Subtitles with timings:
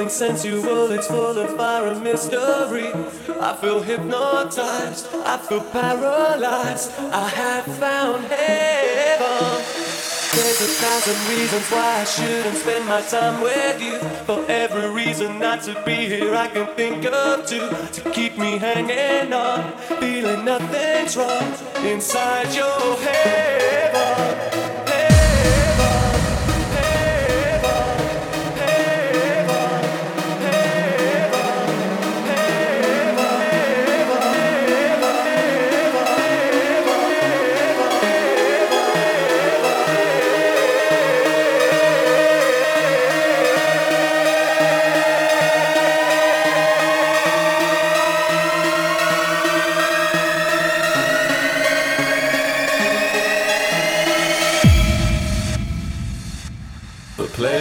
[0.00, 2.90] Something sensual, it's full of fire and mystery.
[3.38, 6.90] I feel hypnotized, I feel paralyzed.
[6.98, 9.62] I have found heaven.
[10.32, 13.98] There's a thousand reasons why I shouldn't spend my time with you.
[14.24, 18.56] For every reason not to be here, I can think of two to keep me
[18.56, 21.52] hanging on, feeling nothing's wrong
[21.84, 23.89] inside your heaven.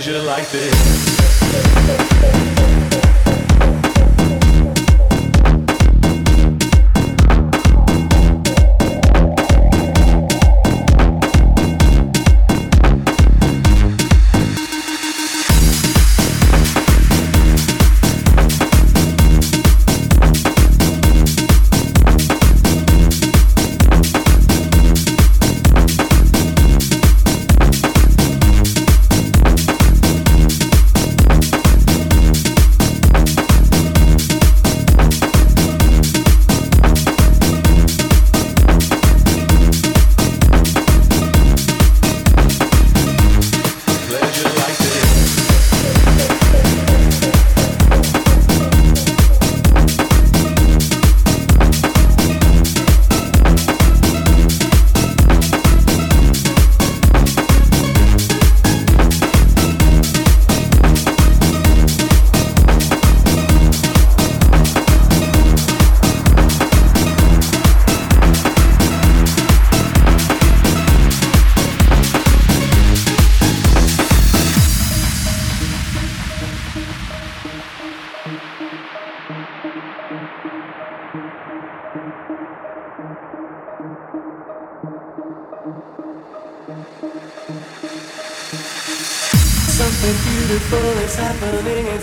[0.10, 0.99] Pleasure like this.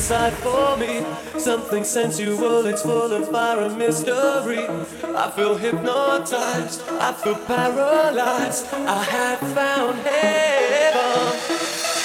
[0.06, 1.04] Inside for me.
[1.36, 4.64] Something sensual, it's full of fire and mystery.
[5.02, 8.72] I feel hypnotized, I feel paralyzed.
[8.72, 11.34] I have found heaven.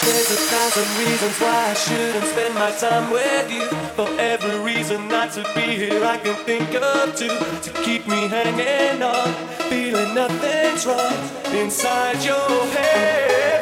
[0.01, 3.67] There's a thousand reasons why I shouldn't spend my time with you.
[3.93, 8.27] For every reason not to be here, I can think of two to keep me
[8.27, 9.31] hanging on,
[9.69, 11.19] feeling nothing's wrong
[11.53, 13.60] inside your heaven.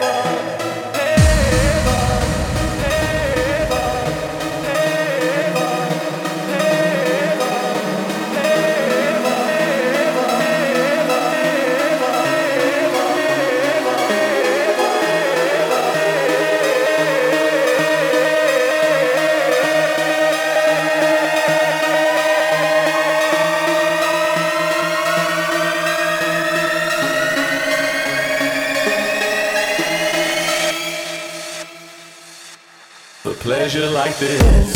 [33.49, 34.73] Pleasure like this.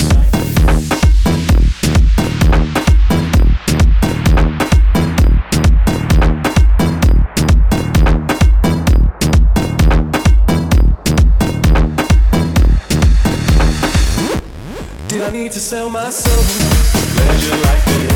[15.08, 16.44] Did I need to sell my soul?
[17.14, 18.13] Pleasure like this.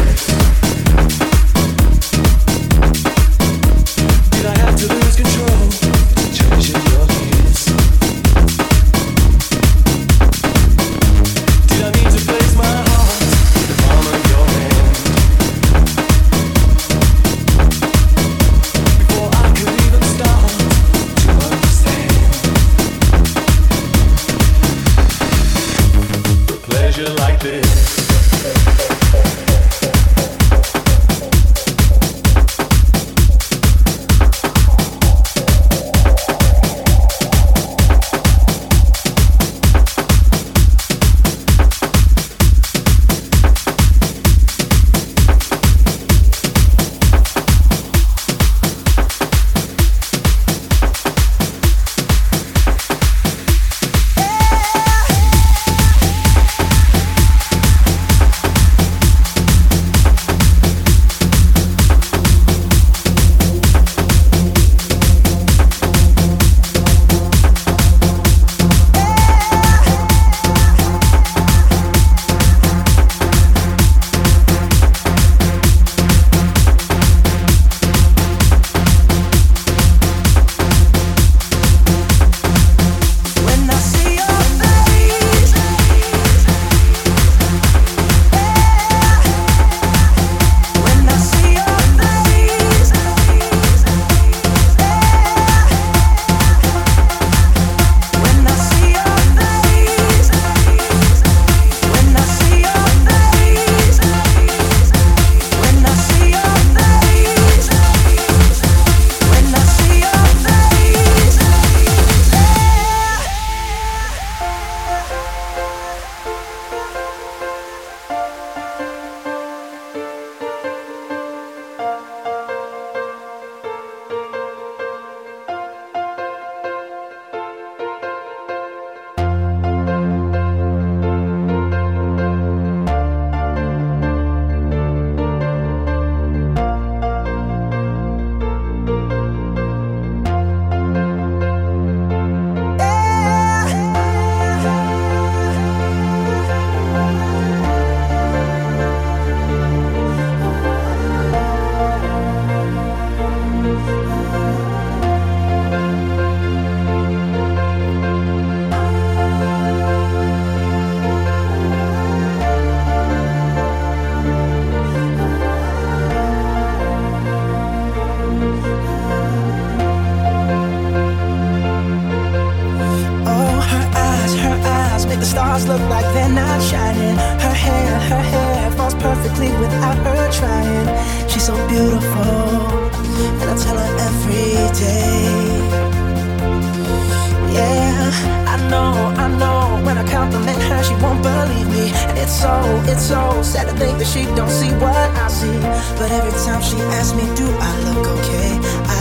[190.18, 191.86] Compliment her, she won't believe me.
[192.10, 192.54] And it's so,
[192.92, 195.60] it's so sad to think that she don't see what I see.
[196.00, 198.52] But every time she asks me, do I look okay?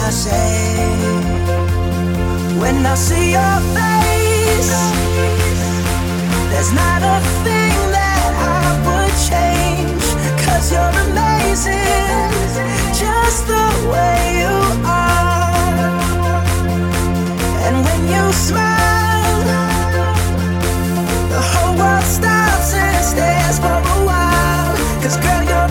[0.02, 0.76] I say,
[2.60, 4.72] when I see your face,
[6.50, 8.30] there's not a thing that
[8.60, 10.06] I would change.
[10.44, 12.30] Cause you're amazing,
[13.00, 15.96] just the way you are.
[17.66, 19.15] And when you smile,
[21.36, 24.72] the whole world stops and stares for a while.
[25.02, 25.65] Cause girl, you're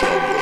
[0.00, 0.39] Show